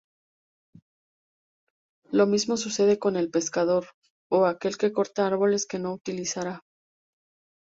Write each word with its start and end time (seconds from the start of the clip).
Lo 2.09 2.25
mismo 2.25 2.57
sucede 2.57 2.97
con 2.97 3.17
el 3.17 3.29
pescador, 3.29 3.89
o 4.31 4.47
aquel 4.47 4.79
que 4.79 4.91
corta 4.91 5.27
árboles 5.27 5.67
que 5.67 5.77
no 5.77 5.93
utilizará. 5.93 6.63